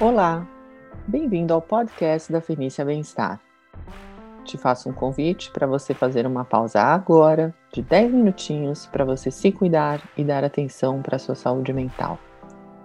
Olá, 0.00 0.46
bem-vindo 1.08 1.52
ao 1.52 1.60
podcast 1.60 2.30
da 2.30 2.40
Fenícia 2.40 2.84
Bem-Estar. 2.84 3.40
Te 4.44 4.56
faço 4.56 4.88
um 4.88 4.92
convite 4.92 5.50
para 5.50 5.66
você 5.66 5.92
fazer 5.92 6.24
uma 6.24 6.44
pausa 6.44 6.80
agora, 6.80 7.52
de 7.72 7.82
10 7.82 8.12
minutinhos, 8.12 8.86
para 8.86 9.04
você 9.04 9.28
se 9.28 9.50
cuidar 9.50 10.00
e 10.16 10.22
dar 10.22 10.44
atenção 10.44 11.02
para 11.02 11.16
a 11.16 11.18
sua 11.18 11.34
saúde 11.34 11.72
mental. 11.72 12.16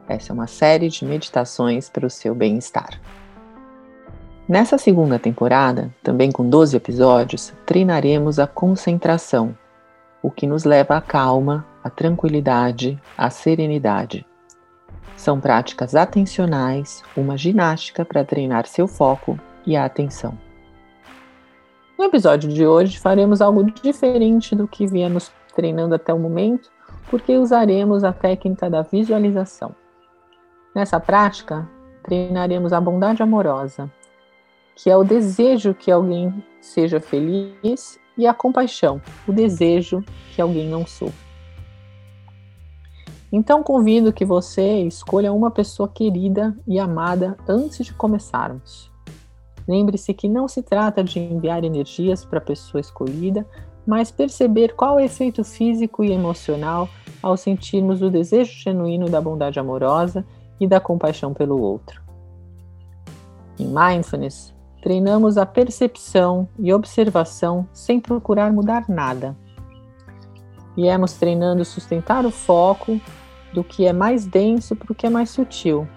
Essa 0.08 0.32
é 0.32 0.34
uma 0.34 0.48
série 0.48 0.90
de 0.90 1.06
meditações 1.06 1.88
para 1.88 2.08
o 2.08 2.10
seu 2.10 2.34
bem-estar. 2.34 3.00
Nessa 4.50 4.80
segunda 4.80 5.20
temporada, 5.20 5.94
também 6.02 6.32
com 6.32 6.50
12 6.50 6.76
episódios, 6.76 7.54
treinaremos 7.64 8.40
a 8.40 8.48
concentração, 8.48 9.56
o 10.20 10.32
que 10.32 10.48
nos 10.48 10.64
leva 10.64 10.98
à 10.98 11.02
calma, 11.02 11.64
à 11.84 11.92
tranquilidade, 11.92 13.00
à 13.16 13.30
serenidade 13.30 14.26
são 15.24 15.40
práticas 15.40 15.96
atencionais, 15.96 17.02
uma 17.16 17.38
ginástica 17.38 18.04
para 18.04 18.24
treinar 18.24 18.68
seu 18.68 18.88
foco 18.88 19.40
e 19.66 19.76
a 19.76 19.86
atenção. 19.86 20.38
No 21.98 22.06
episódio 22.06 22.50
de 22.52 22.68
hoje, 22.68 23.00
faremos 23.00 23.42
algo 23.42 23.64
diferente 23.64 24.56
do 24.56 24.68
que 24.68 24.86
viemos 24.86 25.32
treinando 25.56 25.96
até 25.96 26.14
o 26.14 26.20
momento, 26.20 26.70
porque 27.10 27.38
usaremos 27.38 28.04
a 28.04 28.12
técnica 28.12 28.70
da 28.70 28.82
visualização. 28.82 29.74
Nessa 30.76 31.00
prática, 31.00 31.70
treinaremos 32.04 32.74
a 32.74 32.82
bondade 32.82 33.24
amorosa, 33.24 33.90
que 34.76 34.90
é 34.90 34.98
o 34.98 35.04
desejo 35.04 35.74
que 35.74 35.92
alguém 35.92 36.44
seja 36.60 37.00
feliz, 37.00 38.00
e 38.18 38.28
a 38.28 38.34
compaixão, 38.34 39.02
o 39.28 39.32
desejo 39.32 40.04
que 40.36 40.42
alguém 40.42 40.68
não 40.70 40.86
sofra. 40.86 41.33
Então 43.36 43.64
convido 43.64 44.14
que 44.14 44.24
você 44.24 44.84
escolha 44.84 45.34
uma 45.34 45.50
pessoa 45.50 45.90
querida 45.90 46.56
e 46.68 46.78
amada 46.78 47.36
antes 47.48 47.84
de 47.84 47.92
começarmos. 47.92 48.92
Lembre-se 49.68 50.14
que 50.14 50.30
não 50.30 50.48
se 50.48 50.62
trata 50.62 51.04
de 51.04 51.18
enviar 51.18 51.64
energias 51.64 52.24
para 52.24 52.38
a 52.38 52.42
pessoa 52.42 52.80
escolhida, 52.80 53.44
mas 53.88 54.12
perceber 54.12 54.76
qual 54.76 55.00
é 55.00 55.02
o 55.02 55.06
efeito 55.06 55.44
físico 55.44 56.04
e 56.04 56.12
emocional 56.12 56.88
ao 57.24 57.36
sentirmos 57.36 58.04
o 58.04 58.10
desejo 58.12 58.54
genuíno 58.54 59.10
da 59.10 59.20
bondade 59.20 59.60
amorosa 59.60 60.24
e 60.60 60.68
da 60.68 60.80
compaixão 60.80 61.34
pelo 61.34 61.60
outro. 61.60 62.04
Em 63.58 63.66
Mindfulness, 63.66 64.54
treinamos 64.80 65.40
a 65.40 65.46
percepção 65.46 66.48
e 66.60 66.72
observação 66.72 67.68
sem 67.74 68.00
procurar 68.00 68.54
mudar 68.54 68.88
nada. 68.88 69.36
Viemos 70.76 71.14
treinando 71.14 71.66
sustentar 71.66 72.28
o 72.28 72.32
foco 72.32 73.02
do 73.54 73.64
que 73.64 73.86
é 73.86 73.94
mais 73.94 74.26
denso 74.26 74.76
para 74.76 74.92
o 74.92 74.96
que 74.96 75.06
é 75.06 75.10
mais 75.10 75.30
sutil. 75.30 75.88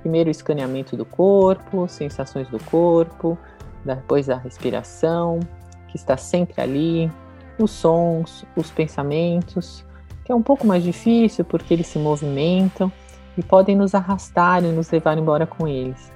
Primeiro 0.00 0.28
o 0.28 0.30
escaneamento 0.30 0.96
do 0.96 1.04
corpo, 1.04 1.88
sensações 1.88 2.48
do 2.48 2.62
corpo, 2.64 3.38
depois 3.84 4.28
a 4.28 4.36
respiração, 4.36 5.40
que 5.88 5.96
está 5.96 6.16
sempre 6.16 6.60
ali, 6.60 7.10
os 7.58 7.70
sons, 7.70 8.44
os 8.56 8.70
pensamentos, 8.70 9.84
que 10.24 10.32
é 10.32 10.34
um 10.34 10.42
pouco 10.42 10.66
mais 10.66 10.82
difícil 10.82 11.44
porque 11.44 11.72
eles 11.72 11.86
se 11.86 11.98
movimentam 11.98 12.90
e 13.36 13.42
podem 13.42 13.76
nos 13.76 13.94
arrastar 13.94 14.64
e 14.64 14.68
nos 14.68 14.90
levar 14.90 15.16
embora 15.16 15.46
com 15.46 15.66
eles. 15.68 16.10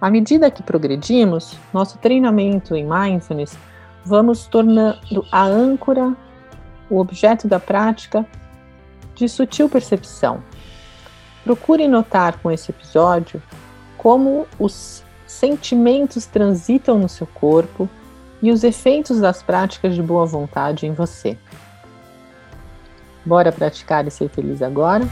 À 0.00 0.10
medida 0.10 0.50
que 0.50 0.62
progredimos, 0.62 1.58
nosso 1.72 1.98
treinamento 1.98 2.76
em 2.76 2.88
mindfulness, 2.88 3.58
vamos 4.04 4.46
tornando 4.46 5.26
a 5.32 5.42
âncora, 5.44 6.16
o 6.88 6.98
objeto 6.98 7.48
da 7.48 7.58
prática, 7.58 8.24
de 9.18 9.28
sutil 9.28 9.68
percepção. 9.68 10.42
Procure 11.44 11.88
notar 11.88 12.38
com 12.38 12.50
esse 12.50 12.70
episódio 12.70 13.42
como 13.96 14.46
os 14.58 15.02
sentimentos 15.26 16.24
transitam 16.24 16.98
no 16.98 17.08
seu 17.08 17.26
corpo 17.26 17.88
e 18.40 18.52
os 18.52 18.62
efeitos 18.62 19.20
das 19.20 19.42
práticas 19.42 19.94
de 19.94 20.02
boa 20.02 20.24
vontade 20.24 20.86
em 20.86 20.92
você. 20.92 21.36
Bora 23.24 23.50
praticar 23.50 24.06
e 24.06 24.10
ser 24.10 24.28
feliz 24.28 24.62
agora? 24.62 25.04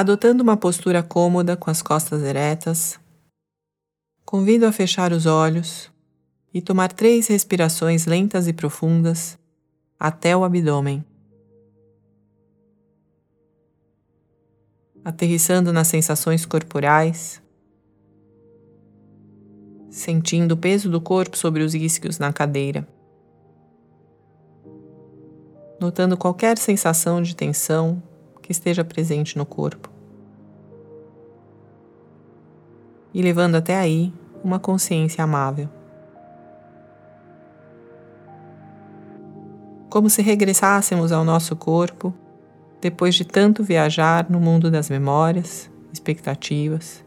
Adotando 0.00 0.44
uma 0.44 0.56
postura 0.56 1.02
cômoda 1.02 1.56
com 1.56 1.72
as 1.72 1.82
costas 1.82 2.22
eretas, 2.22 3.00
convido 4.24 4.64
a 4.64 4.70
fechar 4.70 5.10
os 5.10 5.26
olhos 5.26 5.90
e 6.54 6.62
tomar 6.62 6.92
três 6.92 7.26
respirações 7.26 8.06
lentas 8.06 8.46
e 8.46 8.52
profundas 8.52 9.36
até 9.98 10.36
o 10.36 10.44
abdômen. 10.44 11.04
Aterrissando 15.04 15.72
nas 15.72 15.88
sensações 15.88 16.46
corporais, 16.46 17.42
sentindo 19.90 20.52
o 20.52 20.56
peso 20.56 20.88
do 20.88 21.00
corpo 21.00 21.36
sobre 21.36 21.64
os 21.64 21.74
isquios 21.74 22.20
na 22.20 22.32
cadeira. 22.32 22.86
Notando 25.80 26.16
qualquer 26.16 26.56
sensação 26.56 27.20
de 27.20 27.34
tensão 27.34 28.00
que 28.48 28.52
esteja 28.52 28.82
presente 28.82 29.36
no 29.36 29.44
corpo. 29.44 29.90
E 33.12 33.20
levando 33.20 33.56
até 33.56 33.76
aí 33.76 34.10
uma 34.42 34.58
consciência 34.58 35.22
amável. 35.22 35.68
Como 39.90 40.08
se 40.08 40.22
regressássemos 40.22 41.12
ao 41.12 41.24
nosso 41.24 41.54
corpo 41.56 42.14
depois 42.80 43.14
de 43.14 43.26
tanto 43.26 43.62
viajar 43.62 44.30
no 44.30 44.40
mundo 44.40 44.70
das 44.70 44.88
memórias, 44.88 45.70
expectativas, 45.92 47.04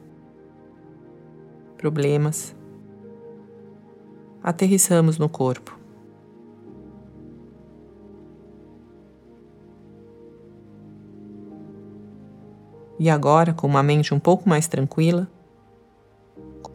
problemas. 1.76 2.56
Aterrissamos 4.44 5.18
no 5.18 5.28
corpo. 5.28 5.81
E 13.02 13.10
agora, 13.10 13.52
com 13.52 13.66
uma 13.66 13.82
mente 13.82 14.14
um 14.14 14.20
pouco 14.20 14.48
mais 14.48 14.68
tranquila, 14.68 15.28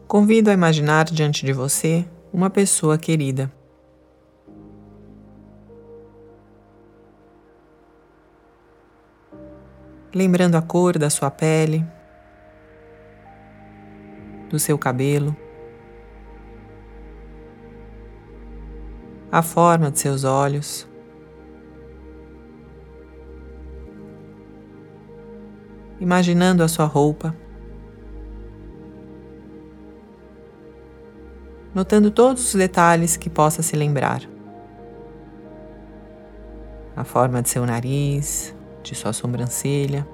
convido 0.09 0.49
a 0.49 0.53
imaginar 0.53 1.05
diante 1.05 1.45
de 1.45 1.53
você 1.53 2.05
uma 2.33 2.49
pessoa 2.49 2.97
querida. 2.97 3.49
Lembrando 10.13 10.55
a 10.55 10.61
cor 10.61 10.97
da 10.97 11.09
sua 11.09 11.31
pele, 11.31 11.85
do 14.49 14.59
seu 14.59 14.77
cabelo, 14.77 15.33
a 19.31 19.41
forma 19.41 19.89
de 19.89 19.99
seus 19.99 20.25
olhos. 20.25 20.86
Imaginando 26.07 26.63
a 26.63 26.69
sua 26.69 26.85
roupa, 26.85 27.35
notando 31.75 32.09
todos 32.09 32.47
os 32.47 32.55
detalhes 32.55 33.17
que 33.17 33.29
possa 33.29 33.61
se 33.61 33.75
lembrar. 33.75 34.21
A 36.95 37.03
forma 37.03 37.41
de 37.41 37.49
seu 37.49 37.65
nariz, 37.65 38.55
de 38.81 38.95
sua 38.95 39.11
sobrancelha, 39.11 40.07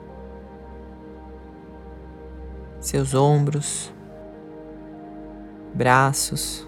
seus 2.80 3.14
ombros, 3.14 3.94
braços, 5.76 6.68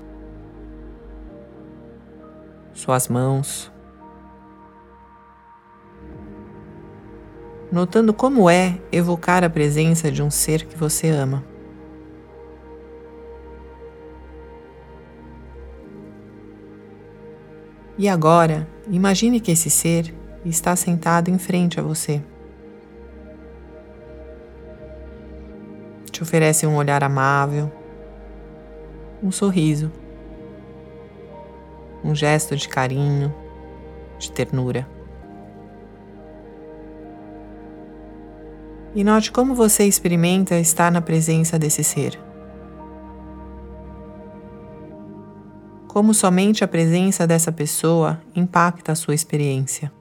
suas 2.76 3.08
mãos. 3.08 3.74
Notando 7.76 8.14
como 8.14 8.50
é 8.50 8.80
evocar 8.90 9.44
a 9.44 9.50
presença 9.50 10.10
de 10.10 10.24
um 10.24 10.32
ser 10.32 10.64
que 10.64 10.78
você 10.78 11.10
ama. 11.10 11.44
E 17.98 18.08
agora, 18.08 18.66
imagine 18.88 19.42
que 19.42 19.52
esse 19.52 19.70
ser 19.70 20.16
está 20.46 20.74
sentado 20.78 21.30
em 21.30 21.38
frente 21.38 21.78
a 21.78 21.84
você. 21.84 22.24
Te 26.10 26.24
oferece 26.24 26.66
um 26.66 26.78
olhar 26.78 27.04
amável, 27.04 27.70
um 29.22 29.34
sorriso, 29.34 29.92
um 32.02 32.16
gesto 32.16 32.56
de 32.56 32.70
carinho, 32.70 33.36
de 34.18 34.32
ternura. 34.32 34.95
E 38.96 39.04
note 39.04 39.30
como 39.30 39.54
você 39.54 39.84
experimenta 39.84 40.58
estar 40.58 40.90
na 40.90 41.02
presença 41.02 41.60
desse 41.60 41.84
ser. 41.84 42.18
Como 45.86 46.14
somente 46.14 46.64
a 46.64 46.68
presença 46.68 47.28
dessa 47.28 47.52
pessoa 47.52 48.22
impacta 48.34 48.94
a 48.94 48.96
sua 48.96 49.14
experiência. 49.14 49.92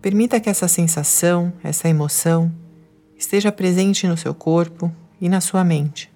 Permita 0.00 0.40
que 0.40 0.50
essa 0.50 0.66
sensação, 0.66 1.52
essa 1.62 1.88
emoção, 1.88 2.52
esteja 3.16 3.52
presente 3.52 4.08
no 4.08 4.16
seu 4.16 4.34
corpo 4.34 4.90
e 5.20 5.28
na 5.28 5.40
sua 5.40 5.62
mente. 5.62 6.11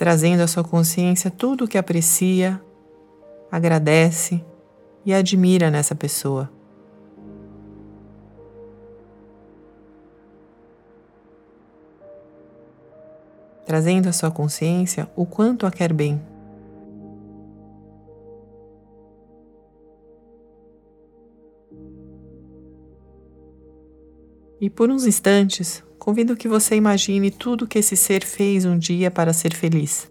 Trazendo 0.00 0.40
à 0.40 0.46
sua 0.46 0.64
consciência 0.64 1.30
tudo 1.30 1.66
o 1.66 1.68
que 1.68 1.76
aprecia, 1.76 2.58
agradece 3.52 4.42
e 5.04 5.12
admira 5.12 5.70
nessa 5.70 5.94
pessoa. 5.94 6.50
Trazendo 13.66 14.08
à 14.08 14.12
sua 14.14 14.30
consciência 14.30 15.06
o 15.14 15.26
quanto 15.26 15.66
a 15.66 15.70
quer 15.70 15.92
bem. 15.92 16.18
E 24.60 24.68
por 24.68 24.90
uns 24.90 25.06
instantes, 25.06 25.82
convido 25.98 26.36
que 26.36 26.46
você 26.46 26.76
imagine 26.76 27.30
tudo 27.30 27.66
que 27.66 27.78
esse 27.78 27.96
ser 27.96 28.22
fez 28.22 28.66
um 28.66 28.76
dia 28.76 29.10
para 29.10 29.32
ser 29.32 29.54
feliz. 29.54 30.10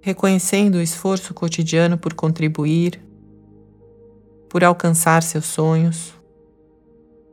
Reconhecendo 0.00 0.76
o 0.76 0.82
esforço 0.82 1.34
cotidiano 1.34 1.98
por 1.98 2.14
contribuir, 2.14 3.02
por 4.48 4.62
alcançar 4.62 5.24
seus 5.24 5.46
sonhos, 5.46 6.14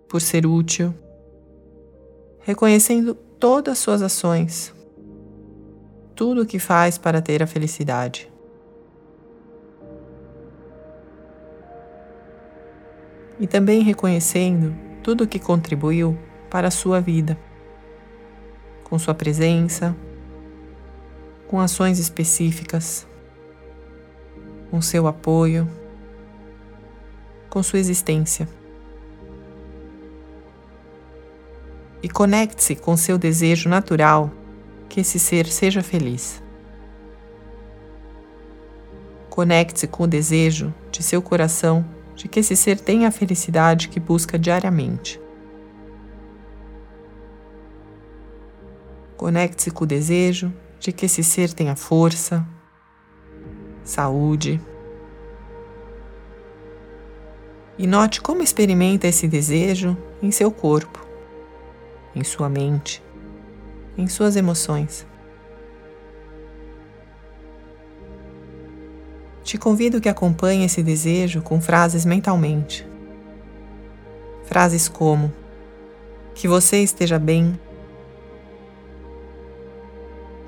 por 0.09 0.21
ser 0.21 0.47
útil, 0.47 0.91
reconhecendo 2.39 3.13
todas 3.13 3.73
as 3.73 3.79
suas 3.79 4.01
ações, 4.01 4.73
tudo 6.15 6.41
o 6.41 6.45
que 6.47 6.57
faz 6.57 6.97
para 6.97 7.21
ter 7.21 7.43
a 7.43 7.47
felicidade. 7.47 8.30
E 13.41 13.47
também 13.47 13.81
reconhecendo 13.81 14.71
tudo 15.01 15.23
o 15.23 15.27
que 15.27 15.39
contribuiu 15.39 16.15
para 16.47 16.67
a 16.67 16.71
sua 16.71 17.01
vida, 17.01 17.35
com 18.83 18.99
sua 18.99 19.15
presença, 19.15 19.95
com 21.47 21.59
ações 21.59 21.97
específicas, 21.97 23.07
com 24.69 24.79
seu 24.79 25.07
apoio, 25.07 25.67
com 27.49 27.63
sua 27.63 27.79
existência. 27.79 28.47
E 32.03 32.07
conecte-se 32.07 32.75
com 32.75 32.95
seu 32.95 33.17
desejo 33.17 33.67
natural 33.67 34.31
que 34.87 34.99
esse 34.99 35.17
ser 35.17 35.47
seja 35.47 35.81
feliz. 35.81 36.43
Conecte-se 39.31 39.87
com 39.87 40.03
o 40.03 40.07
desejo 40.07 40.71
de 40.91 41.01
seu 41.01 41.23
coração 41.23 41.83
de 42.21 42.27
que 42.27 42.39
esse 42.39 42.55
ser 42.55 42.79
tenha 42.79 43.07
a 43.07 43.11
felicidade 43.11 43.89
que 43.89 43.99
busca 43.99 44.37
diariamente. 44.37 45.19
Conecte-se 49.17 49.71
com 49.71 49.85
o 49.85 49.87
desejo 49.87 50.53
de 50.79 50.91
que 50.91 51.07
esse 51.07 51.23
ser 51.23 51.51
tenha 51.51 51.75
força, 51.75 52.47
saúde. 53.83 54.61
E 57.75 57.87
note 57.87 58.21
como 58.21 58.43
experimenta 58.43 59.07
esse 59.07 59.27
desejo 59.27 59.97
em 60.21 60.29
seu 60.29 60.51
corpo, 60.51 61.03
em 62.15 62.23
sua 62.23 62.47
mente, 62.47 63.03
em 63.97 64.07
suas 64.07 64.35
emoções. 64.35 65.07
Te 69.51 69.57
convido 69.57 69.99
que 69.99 70.07
acompanhe 70.07 70.63
esse 70.63 70.81
desejo 70.81 71.41
com 71.41 71.59
frases 71.59 72.05
mentalmente. 72.05 72.87
Frases 74.45 74.87
como: 74.87 75.29
Que 76.33 76.47
você 76.47 76.81
esteja 76.81 77.19
bem, 77.19 77.59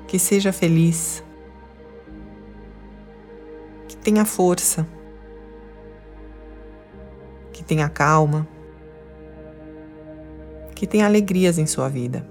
que 0.08 0.18
seja 0.18 0.54
feliz, 0.54 1.22
que 3.86 3.94
tenha 3.98 4.24
força, 4.24 4.86
que 7.52 7.62
tenha 7.62 7.90
calma, 7.90 8.48
que 10.74 10.86
tenha 10.86 11.04
alegrias 11.04 11.58
em 11.58 11.66
sua 11.66 11.90
vida. 11.90 12.26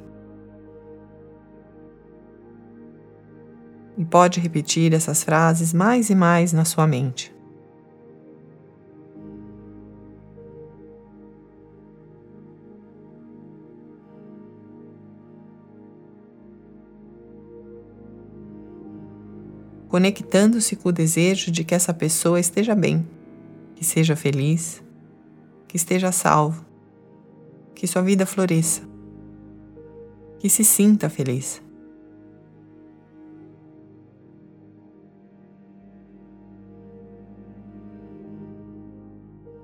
E 4.03 4.05
pode 4.05 4.41
repetir 4.41 4.93
essas 4.93 5.23
frases 5.23 5.73
mais 5.73 6.09
e 6.09 6.15
mais 6.15 6.51
na 6.51 6.65
sua 6.65 6.85
mente. 6.85 7.33
Conectando-se 19.87 20.75
com 20.75 20.89
o 20.89 20.91
desejo 20.91 21.49
de 21.49 21.63
que 21.63 21.73
essa 21.73 21.93
pessoa 21.93 22.41
esteja 22.41 22.75
bem, 22.75 23.07
que 23.73 23.85
seja 23.85 24.17
feliz, 24.17 24.83
que 25.65 25.77
esteja 25.77 26.11
salvo, 26.11 26.65
que 27.73 27.87
sua 27.87 28.01
vida 28.01 28.25
floresça, 28.25 28.81
que 30.39 30.49
se 30.49 30.65
sinta 30.65 31.09
feliz. 31.09 31.61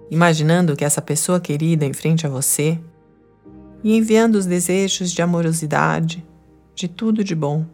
Imaginando 0.09 0.75
que 0.75 0.83
essa 0.83 1.01
pessoa 1.01 1.39
querida 1.39 1.85
em 1.85 1.93
frente 1.93 2.25
a 2.25 2.29
você 2.29 2.79
e 3.83 3.95
enviando 3.95 4.35
os 4.35 4.45
desejos 4.45 5.11
de 5.11 5.21
amorosidade, 5.21 6.25
de 6.73 6.87
tudo 6.87 7.23
de 7.23 7.35
bom. 7.35 7.65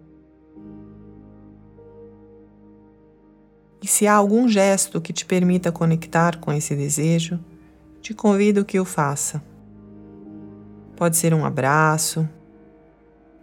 E 3.81 3.87
se 3.87 4.07
há 4.07 4.15
algum 4.15 4.47
gesto 4.47 4.99
que 4.99 5.13
te 5.13 5.25
permita 5.25 5.71
conectar 5.71 6.37
com 6.39 6.51
esse 6.51 6.75
desejo, 6.75 7.39
te 8.01 8.13
convido 8.13 8.65
que 8.65 8.79
o 8.79 8.85
faça. 8.85 9.43
Pode 10.95 11.17
ser 11.17 11.33
um 11.33 11.45
abraço, 11.45 12.27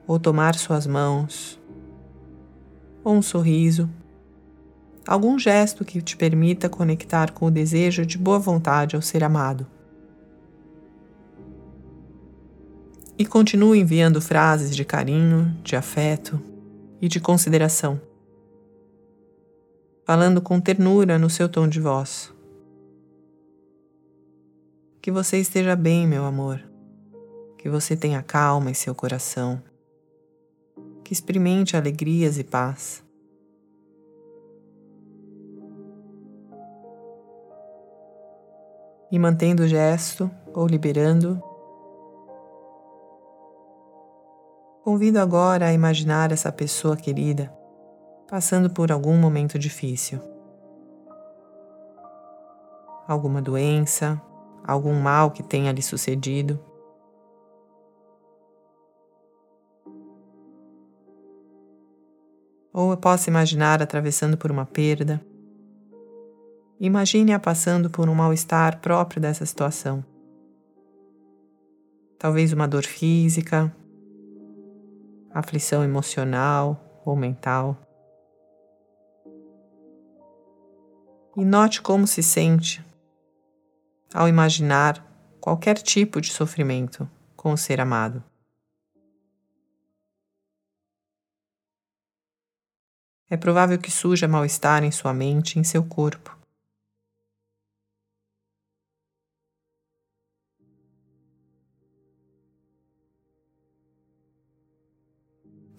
ou 0.07 0.19
tomar 0.19 0.55
suas 0.57 0.87
mãos, 0.87 1.61
ou 3.05 3.15
um 3.15 3.23
sorriso 3.23 3.89
algum 5.07 5.39
gesto 5.39 5.85
que 5.85 6.01
te 6.01 6.17
permita 6.17 6.69
conectar 6.69 7.33
com 7.33 7.47
o 7.47 7.51
desejo 7.51 8.07
de 8.07 8.17
boa 8.17 8.39
vontade 8.39 8.97
ao 8.97 9.03
ser 9.03 9.25
amado. 9.25 9.67
E 13.19 13.27
continue 13.27 13.79
enviando 13.79 14.21
frases 14.21 14.75
de 14.75 14.85
carinho, 14.85 15.57
de 15.63 15.77
afeto 15.77 16.41
e 17.01 17.09
de 17.09 17.21
consideração, 17.21 18.01
falando 20.05 20.41
com 20.41 20.61
ternura 20.61 21.19
no 21.19 21.29
seu 21.29 21.49
tom 21.49 21.69
de 21.69 21.81
voz. 21.81 22.33
Que 25.01 25.11
você 25.11 25.39
esteja 25.39 25.75
bem, 25.75 26.07
meu 26.07 26.25
amor. 26.25 26.63
Que 27.59 27.69
você 27.69 27.97
tenha 27.97 28.23
calma 28.23 28.71
em 28.71 28.75
seu 28.75 28.95
coração. 28.95 29.61
Que 31.03 31.13
experimente 31.13 31.77
alegrias 31.77 32.39
e 32.39 32.45
paz. 32.45 33.03
E 39.13 39.19
mantendo 39.19 39.63
o 39.63 39.69
gesto 39.69 40.29
ou 40.55 40.67
liberando. 40.67 41.41
Convido 44.83 45.21
agora 45.21 45.67
a 45.67 45.73
imaginar 45.73 46.33
essa 46.33 46.51
pessoa 46.51 46.97
querida 46.97 47.53
passando 48.33 48.71
por 48.71 48.91
algum 48.91 49.15
momento 49.15 49.59
difícil. 49.59 50.19
Alguma 53.07 53.43
doença, 53.43 54.19
algum 54.67 54.95
mal 54.95 55.31
que 55.31 55.43
tenha 55.43 55.71
lhe 55.71 55.83
sucedido. 55.83 56.59
Ou 62.73 62.91
eu 62.93 62.97
posso 62.97 63.29
imaginar 63.29 63.83
atravessando 63.83 64.39
por 64.39 64.51
uma 64.51 64.65
perda 64.65 65.21
Imagine-a 66.85 67.39
passando 67.39 67.89
por 67.89 68.09
um 68.09 68.15
mal-estar 68.17 68.81
próprio 68.81 69.23
dessa 69.23 69.47
situação. 69.47 70.05
Talvez 72.19 72.53
uma 72.53 72.67
dor 72.67 72.83
física, 72.83 73.73
aflição 75.31 75.85
emocional 75.85 77.01
ou 77.05 77.15
mental. 77.15 77.79
E 81.37 81.45
note 81.45 81.81
como 81.81 82.05
se 82.05 82.21
sente 82.21 82.85
ao 84.13 84.29
imaginar 84.29 85.07
qualquer 85.41 85.79
tipo 85.79 86.21
de 86.21 86.33
sofrimento 86.33 87.09
com 87.37 87.53
o 87.53 87.57
ser 87.57 87.81
amado. 87.81 88.25
É 93.31 93.37
provável 93.37 93.79
que 93.79 93.89
surja 93.89 94.27
mal-estar 94.27 94.83
em 94.83 94.91
sua 94.91 95.15
mente 95.15 95.55
e 95.55 95.61
em 95.61 95.65
seu 95.65 95.85
corpo. 95.85 96.42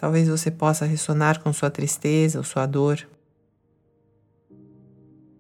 Talvez 0.04 0.28
você 0.28 0.52
possa 0.52 0.84
ressonar 0.84 1.42
com 1.42 1.54
sua 1.54 1.70
tristeza 1.70 2.38
ou 2.38 2.44
sua 2.44 2.66
dor. 2.66 3.08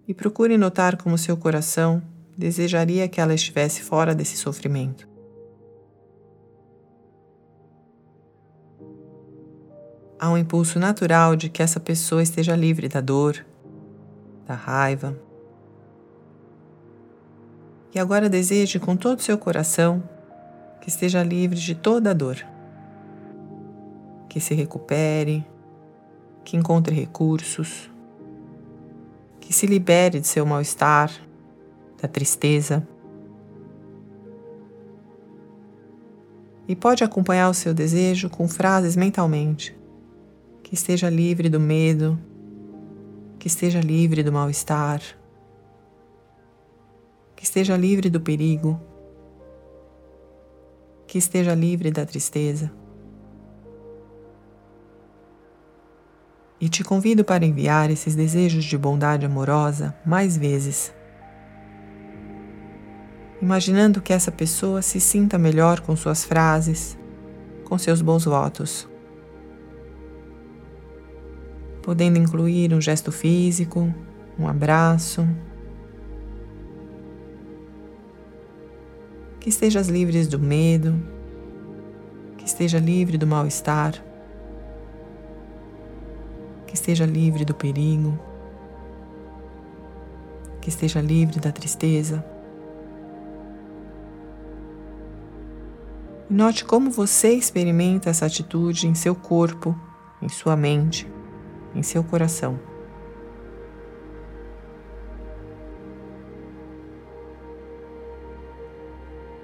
E 0.08 0.14
procure 0.14 0.58
notar 0.58 0.96
como 0.96 1.18
seu 1.18 1.36
coração 1.36 2.02
desejaria 2.38 3.10
que 3.10 3.20
ela 3.20 3.34
estivesse 3.34 3.82
fora 3.82 4.16
desse 4.16 4.38
sofrimento. 4.38 5.06
Há 10.18 10.30
um 10.30 10.38
impulso 10.38 10.80
natural 10.80 11.36
de 11.36 11.50
que 11.50 11.62
essa 11.62 11.82
pessoa 11.82 12.24
esteja 12.24 12.56
livre 12.56 12.88
da 12.88 13.02
dor, 13.02 13.46
da 14.48 14.56
raiva. 14.56 15.20
E 17.94 18.00
agora 18.00 18.30
deseje 18.30 18.80
com 18.80 18.96
todo 18.96 19.20
o 19.20 19.24
seu 19.24 19.38
coração 19.38 20.02
que 20.80 20.88
esteja 20.88 21.22
livre 21.22 21.60
de 21.60 21.76
toda 21.76 22.12
a 22.12 22.14
dor 22.14 22.53
que 24.34 24.40
se 24.40 24.56
recupere, 24.56 25.46
que 26.44 26.58
encontre 26.58 26.96
recursos, 26.96 27.88
que 29.40 29.54
se 29.54 29.68
libere 29.68 30.20
de 30.20 30.26
seu 30.26 30.44
mal-estar, 30.44 31.12
da 32.02 32.08
tristeza. 32.08 32.88
E 36.68 36.76
pode 36.76 37.04
acompanhar 37.04 37.48
o 37.48 37.54
seu 37.54 37.76
desejo 37.76 38.28
com 38.28 38.48
frases 38.48 38.96
mentalmente. 38.96 39.78
Que 40.64 40.74
esteja 40.74 41.12
livre 41.12 41.48
do 41.48 41.60
medo, 41.60 42.18
que 43.38 43.48
esteja 43.48 43.82
livre 43.82 44.24
do 44.24 44.34
mal-estar, 44.34 45.00
que 47.36 47.44
esteja 47.44 47.78
livre 47.78 48.10
do 48.10 48.20
perigo, 48.20 48.82
que 51.06 51.20
esteja 51.20 51.54
livre 51.54 51.92
da 51.92 52.04
tristeza. 52.04 52.82
E 56.64 56.70
te 56.70 56.82
convido 56.82 57.26
para 57.26 57.46
enviar 57.46 57.92
esses 57.92 58.16
desejos 58.16 58.64
de 58.64 58.78
bondade 58.78 59.26
amorosa 59.26 59.94
mais 60.06 60.38
vezes. 60.38 60.94
Imaginando 63.42 64.02
que 64.02 64.14
essa 64.14 64.32
pessoa 64.32 64.82
se 64.82 64.98
sinta 65.02 65.38
melhor 65.38 65.82
com 65.82 65.94
suas 65.94 66.24
frases, 66.24 66.98
com 67.66 67.78
seus 67.78 68.02
bons 68.02 68.24
votos. 68.24 68.88
Podendo 71.82 72.18
incluir 72.18 72.74
um 72.74 72.80
gesto 72.80 73.12
físico, 73.12 73.94
um 74.40 74.48
abraço. 74.48 75.28
Que 79.42 79.50
estejas 79.50 79.90
livres 79.90 80.30
do 80.30 80.40
medo, 80.40 80.96
que 82.38 82.46
esteja 82.46 82.80
livre 82.80 83.18
do 83.18 83.28
mal-estar 83.28 84.13
que 86.74 86.78
esteja 86.78 87.06
livre 87.06 87.46
do 87.46 87.54
perigo, 87.54 88.18
que 90.60 90.70
esteja 90.70 91.00
livre 91.00 91.40
da 91.40 91.52
tristeza. 91.52 92.26
Note 96.28 96.66
como 96.66 96.90
você 96.90 97.34
experimenta 97.34 98.10
essa 98.10 98.26
atitude 98.26 98.88
em 98.88 98.96
seu 98.96 99.14
corpo, 99.14 99.80
em 100.20 100.28
sua 100.28 100.56
mente, 100.56 101.08
em 101.76 101.84
seu 101.84 102.04
coração. 102.04 102.60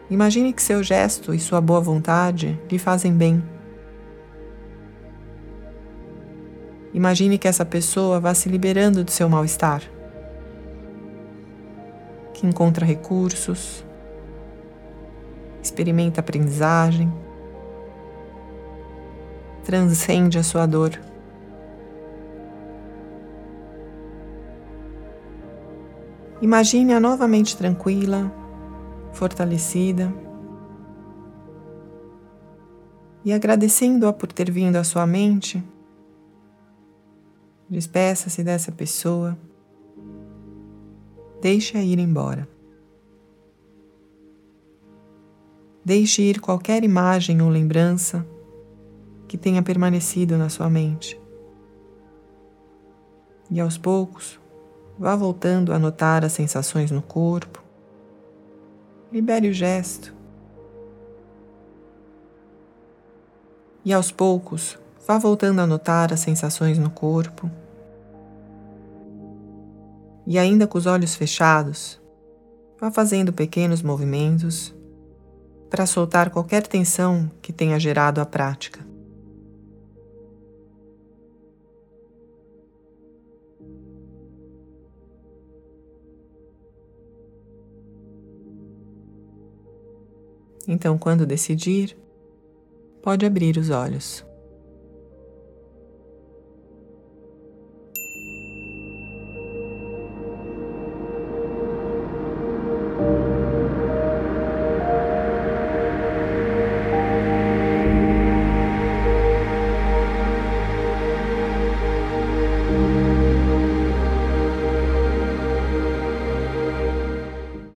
Imagine 0.09 0.51
que 0.51 0.63
seu 0.63 0.81
gesto 0.81 1.31
e 1.31 1.39
sua 1.39 1.61
boa 1.61 1.79
vontade 1.79 2.59
lhe 2.71 2.79
fazem 2.79 3.13
bem. 3.13 3.58
Imagine 6.99 7.37
que 7.37 7.47
essa 7.47 7.63
pessoa 7.63 8.19
vá 8.19 8.33
se 8.33 8.49
liberando 8.49 9.05
do 9.05 9.09
seu 9.09 9.29
mal-estar, 9.29 9.81
que 12.33 12.45
encontra 12.45 12.85
recursos, 12.85 13.85
experimenta 15.63 16.19
aprendizagem, 16.19 17.09
transcende 19.63 20.37
a 20.37 20.43
sua 20.43 20.65
dor. 20.65 20.99
Imagine-a 26.41 26.99
novamente 26.99 27.55
tranquila, 27.55 28.29
fortalecida. 29.13 30.13
E 33.23 33.31
agradecendo-a 33.31 34.11
por 34.11 34.33
ter 34.33 34.51
vindo 34.51 34.75
à 34.75 34.83
sua 34.83 35.07
mente 35.07 35.63
Despeça-se 37.69 38.43
dessa 38.43 38.71
pessoa. 38.71 39.37
Deixe-a 41.39 41.83
ir 41.83 41.99
embora. 41.99 42.47
Deixe 45.85 46.21
ir 46.23 46.41
qualquer 46.41 46.83
imagem 46.83 47.41
ou 47.41 47.49
lembrança 47.49 48.25
que 49.27 49.37
tenha 49.37 49.61
permanecido 49.61 50.35
na 50.35 50.49
sua 50.49 50.69
mente. 50.69 51.19
E 53.51 53.59
aos 53.59 53.77
poucos, 53.77 54.39
vá 54.97 55.15
voltando 55.15 55.71
a 55.71 55.79
notar 55.79 56.25
as 56.25 56.33
sensações 56.33 56.89
no 56.89 57.01
corpo. 57.01 57.63
Libere 59.11 59.47
o 59.47 59.53
gesto. 59.53 60.13
E 63.85 63.93
aos 63.93 64.11
poucos, 64.11 64.77
Vá 65.07 65.17
voltando 65.17 65.59
a 65.59 65.67
notar 65.67 66.13
as 66.13 66.19
sensações 66.19 66.77
no 66.77 66.89
corpo. 66.89 67.49
E 70.27 70.37
ainda 70.37 70.67
com 70.67 70.77
os 70.77 70.85
olhos 70.85 71.15
fechados, 71.15 71.99
vá 72.79 72.91
fazendo 72.91 73.33
pequenos 73.33 73.81
movimentos 73.81 74.75
para 75.69 75.85
soltar 75.85 76.29
qualquer 76.29 76.67
tensão 76.67 77.31
que 77.41 77.51
tenha 77.51 77.79
gerado 77.79 78.21
a 78.21 78.25
prática. 78.25 78.87
Então, 90.67 90.99
quando 90.99 91.25
decidir, 91.25 91.97
pode 93.01 93.25
abrir 93.25 93.57
os 93.57 93.71
olhos. 93.71 94.28